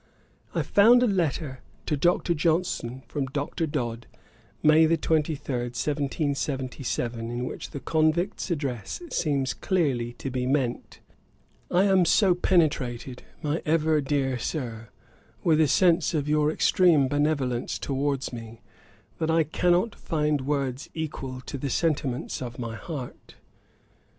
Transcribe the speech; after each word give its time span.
I 0.55 0.63
found 0.63 1.03
a 1.03 1.05
letter 1.05 1.59
to 1.85 1.95
Dr. 1.95 2.33
Johnson 2.33 3.03
from 3.07 3.27
Dr. 3.27 3.67
Dodd, 3.67 4.07
May 4.63 4.87
23, 4.87 5.35
1777, 5.55 7.29
in 7.29 7.45
which 7.45 7.69
The 7.69 7.81
Convict's 7.81 8.49
Address 8.49 9.03
seems 9.11 9.53
clearly 9.53 10.13
to 10.13 10.31
be 10.31 10.47
meant: 10.47 11.01
'I 11.69 11.83
am 11.83 12.05
so 12.05 12.33
penetrated, 12.33 13.21
my 13.43 13.61
ever 13.63 14.01
dear 14.01 14.39
Sir, 14.39 14.89
with 15.43 15.61
a 15.61 15.67
sense 15.67 16.15
of 16.15 16.27
your 16.27 16.49
extreme 16.51 17.07
benevolence 17.07 17.77
towards 17.77 18.33
me, 18.33 18.59
that 19.19 19.29
I 19.29 19.43
cannot 19.43 19.93
find 19.93 20.41
words 20.41 20.89
equal 20.95 21.41
to 21.41 21.59
the 21.59 21.69
sentiments 21.69 22.41
of 22.41 22.57
my 22.57 22.75
heart. 22.75 23.35